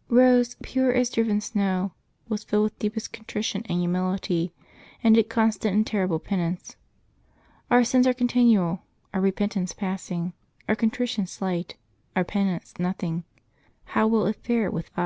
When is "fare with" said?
14.42-14.86